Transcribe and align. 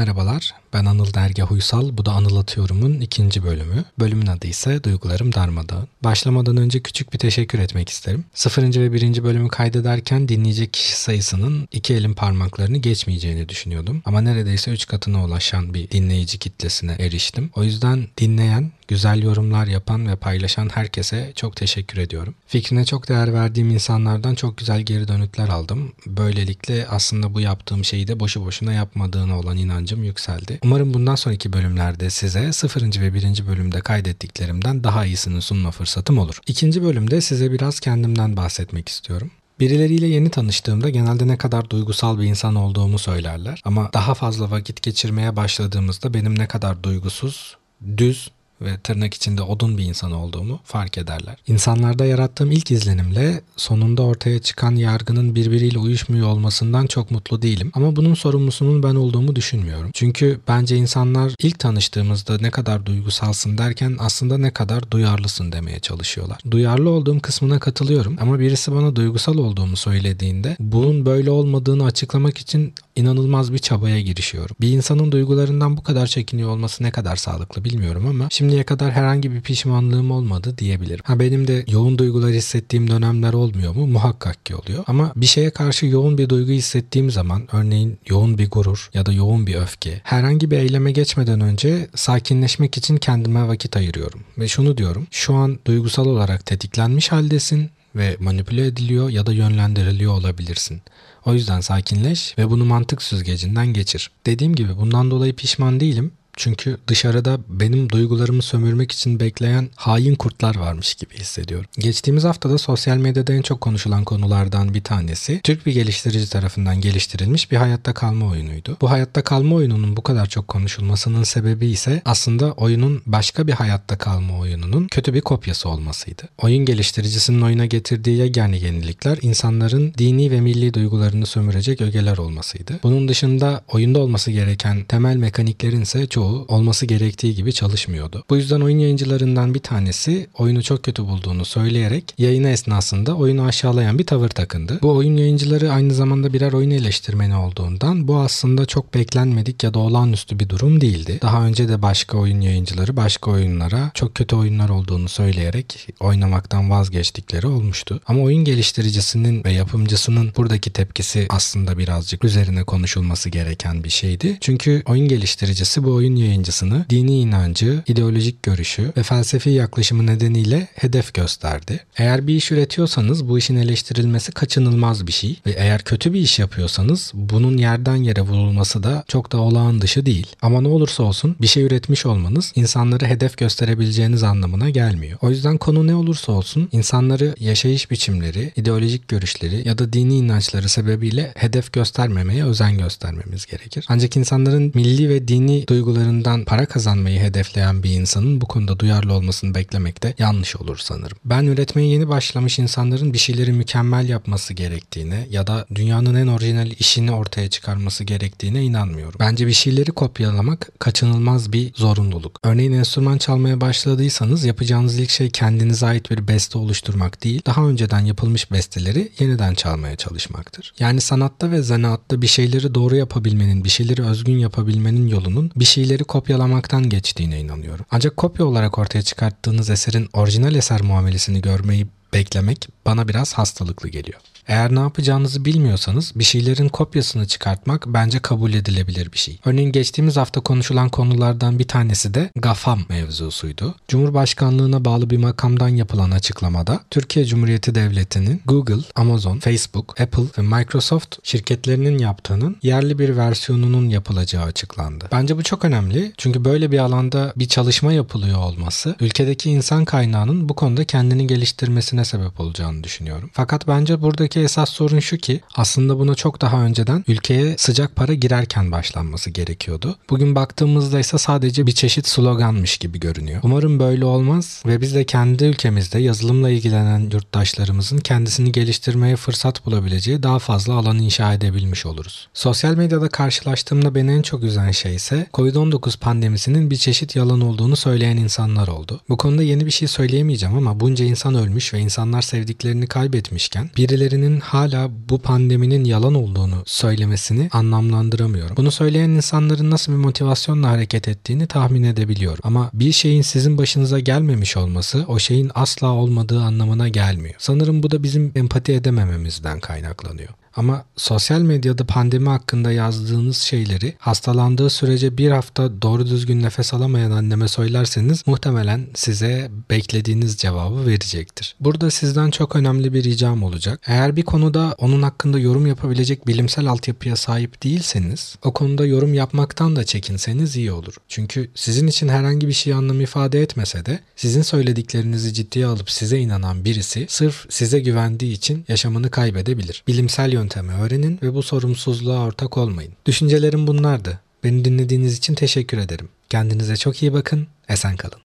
Merhabalar, 0.00 0.54
ben 0.72 0.84
Anıl 0.84 1.14
Dergah 1.14 1.52
Uysal. 1.52 1.96
Bu 1.96 2.06
da 2.06 2.12
Anılatıyorum'un 2.12 3.00
ikinci 3.00 3.44
bölümü. 3.44 3.84
Bölümün 3.98 4.26
adı 4.26 4.46
ise 4.46 4.84
Duygularım 4.84 5.34
Darmadağın. 5.34 5.88
Başlamadan 6.04 6.56
önce 6.56 6.80
küçük 6.80 7.12
bir 7.12 7.18
teşekkür 7.18 7.58
etmek 7.58 7.88
isterim. 7.88 8.24
Sıfırıncı 8.34 8.80
ve 8.80 8.92
birinci 8.92 9.24
bölümü 9.24 9.48
kaydederken 9.48 10.28
dinleyecek 10.28 10.72
kişi 10.72 10.96
sayısının 10.96 11.68
iki 11.72 11.94
elin 11.94 12.14
parmaklarını 12.14 12.76
geçmeyeceğini 12.78 13.48
düşünüyordum. 13.48 14.02
Ama 14.04 14.20
neredeyse 14.20 14.70
üç 14.70 14.86
katına 14.86 15.24
ulaşan 15.24 15.74
bir 15.74 15.90
dinleyici 15.90 16.38
kitlesine 16.38 16.92
eriştim. 16.92 17.50
O 17.56 17.64
yüzden 17.64 18.08
dinleyen, 18.18 18.72
güzel 18.90 19.22
yorumlar 19.22 19.66
yapan 19.66 20.08
ve 20.08 20.16
paylaşan 20.16 20.68
herkese 20.68 21.32
çok 21.36 21.56
teşekkür 21.56 21.98
ediyorum. 21.98 22.34
Fikrine 22.46 22.84
çok 22.84 23.08
değer 23.08 23.34
verdiğim 23.34 23.70
insanlardan 23.70 24.34
çok 24.34 24.58
güzel 24.58 24.80
geri 24.80 25.08
dönütler 25.08 25.48
aldım. 25.48 25.92
Böylelikle 26.06 26.86
aslında 26.88 27.34
bu 27.34 27.40
yaptığım 27.40 27.84
şeyi 27.84 28.08
de 28.08 28.20
boşu 28.20 28.44
boşuna 28.44 28.72
yapmadığına 28.72 29.38
olan 29.38 29.56
inancım 29.56 30.04
yükseldi. 30.04 30.58
Umarım 30.64 30.94
bundan 30.94 31.14
sonraki 31.14 31.52
bölümlerde 31.52 32.10
size 32.10 32.52
0. 32.52 33.00
ve 33.00 33.14
1. 33.14 33.46
bölümde 33.46 33.80
kaydettiklerimden 33.80 34.84
daha 34.84 35.04
iyisini 35.04 35.42
sunma 35.42 35.70
fırsatım 35.70 36.18
olur. 36.18 36.40
İkinci 36.46 36.82
bölümde 36.82 37.20
size 37.20 37.52
biraz 37.52 37.80
kendimden 37.80 38.36
bahsetmek 38.36 38.88
istiyorum. 38.88 39.30
Birileriyle 39.60 40.06
yeni 40.06 40.30
tanıştığımda 40.30 40.90
genelde 40.90 41.28
ne 41.28 41.36
kadar 41.36 41.70
duygusal 41.70 42.18
bir 42.18 42.24
insan 42.24 42.54
olduğumu 42.54 42.98
söylerler. 42.98 43.62
Ama 43.64 43.90
daha 43.92 44.14
fazla 44.14 44.50
vakit 44.50 44.82
geçirmeye 44.82 45.36
başladığımızda 45.36 46.14
benim 46.14 46.38
ne 46.38 46.46
kadar 46.46 46.82
duygusuz, 46.82 47.56
düz 47.96 48.30
ve 48.62 48.78
tırnak 48.78 49.14
içinde 49.14 49.42
odun 49.42 49.78
bir 49.78 49.84
insan 49.84 50.12
olduğumu 50.12 50.60
fark 50.64 50.98
ederler. 50.98 51.36
İnsanlarda 51.46 52.04
yarattığım 52.04 52.52
ilk 52.52 52.70
izlenimle 52.70 53.42
sonunda 53.56 54.02
ortaya 54.02 54.38
çıkan 54.38 54.76
yargının 54.76 55.34
birbiriyle 55.34 55.78
uyuşmuyor 55.78 56.26
olmasından 56.28 56.86
çok 56.86 57.10
mutlu 57.10 57.42
değilim. 57.42 57.70
Ama 57.74 57.96
bunun 57.96 58.14
sorumlusunun 58.14 58.82
ben 58.82 58.94
olduğumu 58.94 59.36
düşünmüyorum. 59.36 59.90
Çünkü 59.94 60.40
bence 60.48 60.76
insanlar 60.76 61.34
ilk 61.38 61.58
tanıştığımızda 61.58 62.38
ne 62.40 62.50
kadar 62.50 62.86
duygusalsın 62.86 63.58
derken 63.58 63.96
aslında 63.98 64.38
ne 64.38 64.50
kadar 64.50 64.90
duyarlısın 64.90 65.52
demeye 65.52 65.80
çalışıyorlar. 65.80 66.38
Duyarlı 66.50 66.90
olduğum 66.90 67.20
kısmına 67.20 67.58
katılıyorum 67.58 68.16
ama 68.20 68.40
birisi 68.40 68.72
bana 68.72 68.96
duygusal 68.96 69.38
olduğumu 69.38 69.76
söylediğinde 69.76 70.56
bunun 70.60 71.06
böyle 71.06 71.30
olmadığını 71.30 71.84
açıklamak 71.84 72.38
için 72.38 72.74
inanılmaz 73.00 73.52
bir 73.52 73.58
çabaya 73.58 74.00
girişiyorum. 74.00 74.56
Bir 74.60 74.68
insanın 74.68 75.12
duygularından 75.12 75.76
bu 75.76 75.82
kadar 75.82 76.06
çekiniyor 76.06 76.50
olması 76.50 76.84
ne 76.84 76.90
kadar 76.90 77.16
sağlıklı 77.16 77.64
bilmiyorum 77.64 78.06
ama 78.06 78.28
şimdiye 78.30 78.64
kadar 78.64 78.92
herhangi 78.92 79.32
bir 79.32 79.40
pişmanlığım 79.40 80.10
olmadı 80.10 80.54
diyebilirim. 80.58 81.00
Ha 81.04 81.20
benim 81.20 81.46
de 81.46 81.64
yoğun 81.68 81.98
duygular 81.98 82.32
hissettiğim 82.32 82.90
dönemler 82.90 83.32
olmuyor 83.32 83.74
mu? 83.74 83.86
Muhakkak 83.86 84.46
ki 84.46 84.56
oluyor. 84.56 84.84
Ama 84.86 85.12
bir 85.16 85.26
şeye 85.26 85.50
karşı 85.50 85.86
yoğun 85.86 86.18
bir 86.18 86.28
duygu 86.28 86.52
hissettiğim 86.52 87.10
zaman 87.10 87.48
örneğin 87.52 87.98
yoğun 88.08 88.38
bir 88.38 88.50
gurur 88.50 88.90
ya 88.94 89.06
da 89.06 89.12
yoğun 89.12 89.46
bir 89.46 89.54
öfke 89.54 90.00
herhangi 90.04 90.50
bir 90.50 90.58
eyleme 90.58 90.92
geçmeden 90.92 91.40
önce 91.40 91.88
sakinleşmek 91.94 92.76
için 92.76 92.96
kendime 92.96 93.48
vakit 93.48 93.76
ayırıyorum. 93.76 94.20
Ve 94.38 94.48
şunu 94.48 94.76
diyorum. 94.78 95.06
Şu 95.10 95.34
an 95.34 95.58
duygusal 95.66 96.06
olarak 96.06 96.46
tetiklenmiş 96.46 97.12
haldesin 97.12 97.70
ve 97.96 98.16
manipüle 98.20 98.66
ediliyor 98.66 99.10
ya 99.10 99.26
da 99.26 99.32
yönlendiriliyor 99.32 100.12
olabilirsin. 100.12 100.82
O 101.26 101.34
yüzden 101.34 101.60
sakinleş 101.60 102.38
ve 102.38 102.50
bunu 102.50 102.64
mantık 102.64 103.02
süzgecinden 103.02 103.66
geçir. 103.66 104.10
Dediğim 104.26 104.54
gibi 104.54 104.76
bundan 104.76 105.10
dolayı 105.10 105.36
pişman 105.36 105.80
değilim 105.80 106.12
çünkü 106.40 106.76
dışarıda 106.86 107.38
benim 107.48 107.90
duygularımı 107.90 108.42
sömürmek 108.42 108.92
için 108.92 109.20
bekleyen 109.20 109.68
hain 109.76 110.14
kurtlar 110.14 110.56
varmış 110.56 110.94
gibi 110.94 111.14
hissediyorum. 111.14 111.66
Geçtiğimiz 111.78 112.24
haftada 112.24 112.58
sosyal 112.58 112.96
medyada 112.96 113.32
en 113.32 113.42
çok 113.42 113.60
konuşulan 113.60 114.04
konulardan 114.04 114.74
bir 114.74 114.82
tanesi 114.82 115.40
Türk 115.42 115.66
bir 115.66 115.72
geliştirici 115.72 116.30
tarafından 116.30 116.80
geliştirilmiş 116.80 117.50
bir 117.50 117.56
hayatta 117.56 117.94
kalma 117.94 118.26
oyunuydu. 118.26 118.76
Bu 118.80 118.90
hayatta 118.90 119.22
kalma 119.22 119.56
oyununun 119.56 119.96
bu 119.96 120.02
kadar 120.02 120.26
çok 120.26 120.48
konuşulmasının 120.48 121.22
sebebi 121.22 121.66
ise 121.66 122.02
aslında 122.04 122.52
oyunun 122.52 123.02
başka 123.06 123.46
bir 123.46 123.52
hayatta 123.52 123.98
kalma 123.98 124.38
oyununun 124.38 124.86
kötü 124.86 125.14
bir 125.14 125.20
kopyası 125.20 125.68
olmasıydı. 125.68 126.22
Oyun 126.38 126.64
geliştiricisinin 126.64 127.40
oyuna 127.42 127.66
getirdiği 127.66 128.18
yegane 128.18 128.56
yenilikler 128.58 129.18
insanların 129.22 129.94
dini 129.98 130.30
ve 130.30 130.40
milli 130.40 130.74
duygularını 130.74 131.26
sömürecek 131.26 131.80
ögeler 131.80 132.18
olmasıydı. 132.18 132.80
Bunun 132.82 133.08
dışında 133.08 133.64
oyunda 133.68 133.98
olması 133.98 134.30
gereken 134.30 134.84
temel 134.84 135.16
mekaniklerin 135.16 135.80
ise 135.80 136.06
çoğu 136.06 136.29
çoğu 136.30 136.44
olması 136.48 136.86
gerektiği 136.86 137.34
gibi 137.34 137.52
çalışmıyordu. 137.52 138.24
Bu 138.30 138.36
yüzden 138.36 138.60
oyun 138.60 138.78
yayıncılarından 138.78 139.54
bir 139.54 139.60
tanesi 139.60 140.26
oyunu 140.38 140.62
çok 140.62 140.82
kötü 140.82 141.02
bulduğunu 141.02 141.44
söyleyerek 141.44 142.14
yayını 142.18 142.48
esnasında 142.48 143.14
oyunu 143.14 143.44
aşağılayan 143.44 143.98
bir 143.98 144.06
tavır 144.06 144.28
takındı. 144.28 144.78
Bu 144.82 144.96
oyun 144.96 145.16
yayıncıları 145.16 145.72
aynı 145.72 145.94
zamanda 145.94 146.32
birer 146.32 146.52
oyun 146.52 146.70
eleştirmeni 146.70 147.36
olduğundan 147.36 148.08
bu 148.08 148.16
aslında 148.16 148.66
çok 148.66 148.94
beklenmedik 148.94 149.64
ya 149.64 149.74
da 149.74 149.78
olağanüstü 149.78 150.38
bir 150.38 150.48
durum 150.48 150.80
değildi. 150.80 151.18
Daha 151.22 151.46
önce 151.46 151.68
de 151.68 151.82
başka 151.82 152.18
oyun 152.18 152.40
yayıncıları 152.40 152.96
başka 152.96 153.30
oyunlara 153.30 153.90
çok 153.94 154.14
kötü 154.14 154.36
oyunlar 154.36 154.68
olduğunu 154.68 155.08
söyleyerek 155.08 155.88
oynamaktan 156.00 156.70
vazgeçtikleri 156.70 157.46
olmuştu. 157.46 158.00
Ama 158.06 158.22
oyun 158.22 158.44
geliştiricisinin 158.44 159.44
ve 159.44 159.52
yapımcısının 159.52 160.32
buradaki 160.36 160.70
tepkisi 160.70 161.26
aslında 161.28 161.78
birazcık 161.78 162.24
üzerine 162.24 162.64
konuşulması 162.64 163.28
gereken 163.28 163.84
bir 163.84 163.90
şeydi. 163.90 164.38
Çünkü 164.40 164.82
oyun 164.86 165.08
geliştiricisi 165.08 165.84
bu 165.84 165.94
oyun 165.94 166.16
yayıncısını 166.20 166.86
dini 166.90 167.20
inancı, 167.20 167.82
ideolojik 167.86 168.42
görüşü 168.42 168.92
ve 168.96 169.02
felsefi 169.02 169.50
yaklaşımı 169.50 170.06
nedeniyle 170.06 170.68
hedef 170.74 171.14
gösterdi. 171.14 171.80
Eğer 171.96 172.26
bir 172.26 172.34
iş 172.34 172.52
üretiyorsanız 172.52 173.28
bu 173.28 173.38
işin 173.38 173.56
eleştirilmesi 173.56 174.32
kaçınılmaz 174.32 175.06
bir 175.06 175.12
şey 175.12 175.40
ve 175.46 175.50
eğer 175.50 175.82
kötü 175.82 176.12
bir 176.12 176.20
iş 176.20 176.38
yapıyorsanız 176.38 177.12
bunun 177.14 177.56
yerden 177.56 177.96
yere 177.96 178.20
vurulması 178.20 178.82
da 178.82 179.04
çok 179.08 179.32
da 179.32 179.38
olağan 179.38 179.80
dışı 179.80 180.06
değil. 180.06 180.26
Ama 180.42 180.60
ne 180.60 180.68
olursa 180.68 181.02
olsun 181.02 181.36
bir 181.40 181.46
şey 181.46 181.62
üretmiş 181.62 182.06
olmanız 182.06 182.52
insanları 182.54 183.06
hedef 183.06 183.36
gösterebileceğiniz 183.36 184.22
anlamına 184.22 184.70
gelmiyor. 184.70 185.18
O 185.22 185.30
yüzden 185.30 185.58
konu 185.58 185.86
ne 185.86 185.94
olursa 185.94 186.32
olsun 186.32 186.68
insanları 186.72 187.34
yaşayış 187.40 187.90
biçimleri, 187.90 188.52
ideolojik 188.56 189.08
görüşleri 189.08 189.68
ya 189.68 189.78
da 189.78 189.92
dini 189.92 190.16
inançları 190.16 190.68
sebebiyle 190.68 191.32
hedef 191.36 191.72
göstermemeye 191.72 192.44
özen 192.44 192.78
göstermemiz 192.78 193.46
gerekir. 193.46 193.84
Ancak 193.88 194.16
insanların 194.16 194.72
milli 194.74 195.08
ve 195.08 195.28
dini 195.28 195.66
duyguları 195.68 195.99
duygularından 196.00 196.44
para 196.44 196.66
kazanmayı 196.66 197.20
hedefleyen 197.20 197.82
bir 197.82 197.90
insanın 197.90 198.40
bu 198.40 198.46
konuda 198.46 198.78
duyarlı 198.78 199.12
olmasını 199.12 199.54
beklemek 199.54 200.02
de 200.02 200.14
yanlış 200.18 200.56
olur 200.56 200.78
sanırım. 200.78 201.18
Ben 201.24 201.44
üretmeye 201.44 201.88
yeni 201.88 202.08
başlamış 202.08 202.58
insanların 202.58 203.12
bir 203.12 203.18
şeyleri 203.18 203.52
mükemmel 203.52 204.08
yapması 204.08 204.54
gerektiğine 204.54 205.26
ya 205.30 205.46
da 205.46 205.66
dünyanın 205.74 206.14
en 206.14 206.26
orijinal 206.26 206.70
işini 206.70 207.12
ortaya 207.12 207.50
çıkarması 207.50 208.04
gerektiğine 208.04 208.62
inanmıyorum. 208.62 209.16
Bence 209.20 209.46
bir 209.46 209.52
şeyleri 209.52 209.90
kopyalamak 209.90 210.70
kaçınılmaz 210.78 211.52
bir 211.52 211.72
zorunluluk. 211.74 212.38
Örneğin 212.44 212.72
enstrüman 212.72 213.18
çalmaya 213.18 213.60
başladıysanız 213.60 214.44
yapacağınız 214.44 214.98
ilk 214.98 215.10
şey 215.10 215.30
kendinize 215.30 215.86
ait 215.86 216.10
bir 216.10 216.28
beste 216.28 216.58
oluşturmak 216.58 217.24
değil, 217.24 217.42
daha 217.46 217.68
önceden 217.68 218.00
yapılmış 218.00 218.50
besteleri 218.50 219.12
yeniden 219.18 219.54
çalmaya 219.54 219.96
çalışmaktır. 219.96 220.72
Yani 220.78 221.00
sanatta 221.00 221.50
ve 221.50 221.62
zanaatta 221.62 222.22
bir 222.22 222.26
şeyleri 222.26 222.74
doğru 222.74 222.96
yapabilmenin, 222.96 223.64
bir 223.64 223.68
şeyleri 223.68 224.02
özgün 224.02 224.38
yapabilmenin 224.38 225.08
yolunun 225.08 225.50
bir 225.56 225.64
şeyleri 225.64 225.89
şeyleri 225.90 226.04
kopyalamaktan 226.04 226.88
geçtiğine 226.88 227.40
inanıyorum. 227.40 227.86
Ancak 227.90 228.16
kopya 228.16 228.46
olarak 228.46 228.78
ortaya 228.78 229.02
çıkarttığınız 229.02 229.70
eserin 229.70 230.08
orijinal 230.12 230.54
eser 230.54 230.82
muamelesini 230.82 231.40
görmeyi 231.42 231.86
beklemek 232.12 232.68
bana 232.86 233.08
biraz 233.08 233.32
hastalıklı 233.34 233.88
geliyor. 233.88 234.20
Eğer 234.50 234.74
ne 234.74 234.80
yapacağınızı 234.80 235.44
bilmiyorsanız 235.44 236.12
bir 236.14 236.24
şeylerin 236.24 236.68
kopyasını 236.68 237.26
çıkartmak 237.26 237.84
bence 237.86 238.18
kabul 238.18 238.52
edilebilir 238.52 239.12
bir 239.12 239.18
şey. 239.18 239.38
Örneğin 239.44 239.72
geçtiğimiz 239.72 240.16
hafta 240.16 240.40
konuşulan 240.40 240.88
konulardan 240.88 241.58
bir 241.58 241.68
tanesi 241.68 242.14
de 242.14 242.30
GAFAM 242.36 242.80
mevzusuydu. 242.88 243.74
Cumhurbaşkanlığına 243.88 244.84
bağlı 244.84 245.10
bir 245.10 245.16
makamdan 245.16 245.68
yapılan 245.68 246.10
açıklamada 246.10 246.80
Türkiye 246.90 247.24
Cumhuriyeti 247.24 247.74
Devleti'nin 247.74 248.42
Google, 248.46 248.82
Amazon, 248.96 249.38
Facebook, 249.38 250.00
Apple 250.00 250.22
ve 250.38 250.42
Microsoft 250.42 251.16
şirketlerinin 251.22 251.98
yaptığının 251.98 252.56
yerli 252.62 252.98
bir 252.98 253.16
versiyonunun 253.16 253.88
yapılacağı 253.88 254.44
açıklandı. 254.44 255.08
Bence 255.12 255.36
bu 255.36 255.42
çok 255.42 255.64
önemli 255.64 256.12
çünkü 256.16 256.44
böyle 256.44 256.72
bir 256.72 256.78
alanda 256.78 257.32
bir 257.36 257.48
çalışma 257.48 257.92
yapılıyor 257.92 258.38
olması 258.38 258.96
ülkedeki 259.00 259.50
insan 259.50 259.84
kaynağının 259.84 260.48
bu 260.48 260.54
konuda 260.54 260.84
kendini 260.84 261.26
geliştirmesine 261.26 262.04
sebep 262.04 262.40
olacağını 262.40 262.84
düşünüyorum. 262.84 263.30
Fakat 263.32 263.68
bence 263.68 264.02
buradaki 264.02 264.39
esas 264.40 264.70
sorun 264.70 264.98
şu 265.00 265.16
ki 265.16 265.40
aslında 265.54 265.98
buna 265.98 266.14
çok 266.14 266.40
daha 266.40 266.62
önceden 266.62 267.04
ülkeye 267.08 267.54
sıcak 267.58 267.96
para 267.96 268.14
girerken 268.14 268.72
başlanması 268.72 269.30
gerekiyordu. 269.30 269.96
Bugün 270.10 270.34
baktığımızda 270.34 271.00
ise 271.00 271.18
sadece 271.18 271.66
bir 271.66 271.72
çeşit 271.72 272.08
sloganmış 272.08 272.78
gibi 272.78 273.00
görünüyor. 273.00 273.40
Umarım 273.42 273.78
böyle 273.78 274.04
olmaz 274.04 274.62
ve 274.66 274.80
biz 274.80 274.94
de 274.94 275.04
kendi 275.04 275.44
ülkemizde 275.44 275.98
yazılımla 275.98 276.50
ilgilenen 276.50 277.10
yurttaşlarımızın 277.12 277.98
kendisini 277.98 278.52
geliştirmeye 278.52 279.16
fırsat 279.16 279.66
bulabileceği 279.66 280.22
daha 280.22 280.38
fazla 280.38 280.74
alan 280.74 280.98
inşa 280.98 281.34
edebilmiş 281.34 281.86
oluruz. 281.86 282.28
Sosyal 282.34 282.74
medyada 282.74 283.08
karşılaştığımda 283.08 283.94
beni 283.94 284.12
en 284.12 284.22
çok 284.22 284.42
üzen 284.44 284.70
şey 284.70 284.94
ise 284.94 285.26
Covid-19 285.32 285.98
pandemisinin 285.98 286.70
bir 286.70 286.76
çeşit 286.76 287.16
yalan 287.16 287.40
olduğunu 287.40 287.76
söyleyen 287.76 288.16
insanlar 288.16 288.68
oldu. 288.68 289.00
Bu 289.08 289.16
konuda 289.16 289.42
yeni 289.42 289.66
bir 289.66 289.70
şey 289.70 289.88
söyleyemeyeceğim 289.88 290.56
ama 290.56 290.80
bunca 290.80 291.04
insan 291.04 291.34
ölmüş 291.34 291.74
ve 291.74 291.78
insanlar 291.78 292.22
sevdiklerini 292.22 292.86
kaybetmişken 292.86 293.70
birilerinin 293.76 294.29
birinin 294.30 294.40
hala 294.40 294.90
bu 295.08 295.18
pandeminin 295.18 295.84
yalan 295.84 296.14
olduğunu 296.14 296.62
söylemesini 296.66 297.48
anlamlandıramıyorum. 297.52 298.56
Bunu 298.56 298.70
söyleyen 298.70 299.10
insanların 299.10 299.70
nasıl 299.70 299.92
bir 299.92 299.96
motivasyonla 299.96 300.68
hareket 300.70 301.08
ettiğini 301.08 301.46
tahmin 301.46 301.82
edebiliyorum. 301.82 302.40
Ama 302.42 302.70
bir 302.72 302.92
şeyin 302.92 303.22
sizin 303.22 303.58
başınıza 303.58 304.00
gelmemiş 304.00 304.56
olması 304.56 305.04
o 305.08 305.18
şeyin 305.18 305.50
asla 305.54 305.88
olmadığı 305.88 306.40
anlamına 306.40 306.88
gelmiyor. 306.88 307.34
Sanırım 307.38 307.82
bu 307.82 307.90
da 307.90 308.02
bizim 308.02 308.32
empati 308.36 308.72
edemememizden 308.72 309.60
kaynaklanıyor. 309.60 310.39
Ama 310.56 310.84
sosyal 310.96 311.40
medyada 311.40 311.84
pandemi 311.84 312.28
hakkında 312.28 312.72
yazdığınız 312.72 313.36
şeyleri 313.36 313.94
hastalandığı 313.98 314.70
sürece 314.70 315.18
bir 315.18 315.30
hafta 315.30 315.82
doğru 315.82 316.06
düzgün 316.06 316.42
nefes 316.42 316.74
alamayan 316.74 317.10
anneme 317.10 317.48
söylerseniz 317.48 318.26
muhtemelen 318.26 318.86
size 318.94 319.50
beklediğiniz 319.70 320.36
cevabı 320.36 320.86
verecektir. 320.86 321.56
Burada 321.60 321.90
sizden 321.90 322.30
çok 322.30 322.56
önemli 322.56 322.92
bir 322.92 323.04
ricam 323.04 323.42
olacak. 323.42 323.80
Eğer 323.86 324.16
bir 324.16 324.22
konuda 324.22 324.74
onun 324.78 325.02
hakkında 325.02 325.38
yorum 325.38 325.66
yapabilecek 325.66 326.26
bilimsel 326.26 326.66
altyapıya 326.66 327.16
sahip 327.16 327.62
değilseniz 327.62 328.36
o 328.44 328.52
konuda 328.52 328.86
yorum 328.86 329.14
yapmaktan 329.14 329.76
da 329.76 329.84
çekinseniz 329.84 330.56
iyi 330.56 330.72
olur. 330.72 330.94
Çünkü 331.08 331.50
sizin 331.54 331.86
için 331.86 332.08
herhangi 332.08 332.48
bir 332.48 332.52
şey 332.52 332.72
anlam 332.74 333.00
ifade 333.00 333.42
etmese 333.42 333.86
de 333.86 334.00
sizin 334.16 334.42
söylediklerinizi 334.42 335.34
ciddiye 335.34 335.66
alıp 335.66 335.90
size 335.90 336.18
inanan 336.18 336.64
birisi 336.64 337.06
sırf 337.08 337.46
size 337.48 337.80
güvendiği 337.80 338.32
için 338.32 338.64
yaşamını 338.68 339.10
kaybedebilir. 339.10 339.84
Bilimsel 339.88 340.32
yöntemi 340.40 340.72
öğrenin 340.72 341.18
ve 341.22 341.34
bu 341.34 341.42
sorumsuzluğa 341.42 342.24
ortak 342.24 342.58
olmayın. 342.58 342.92
Düşüncelerim 343.06 343.66
bunlardı. 343.66 344.20
Beni 344.44 344.64
dinlediğiniz 344.64 345.18
için 345.18 345.34
teşekkür 345.34 345.78
ederim. 345.78 346.08
Kendinize 346.28 346.76
çok 346.76 347.02
iyi 347.02 347.12
bakın, 347.12 347.46
esen 347.68 347.96
kalın. 347.96 348.18